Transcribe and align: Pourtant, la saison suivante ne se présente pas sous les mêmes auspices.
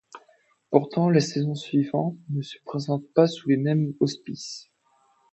Pourtant, 0.71 1.11
la 1.11 1.19
saison 1.19 1.53
suivante 1.53 2.17
ne 2.31 2.41
se 2.41 2.57
présente 2.65 3.03
pas 3.13 3.27
sous 3.27 3.49
les 3.49 3.57
mêmes 3.57 3.93
auspices. 3.99 4.71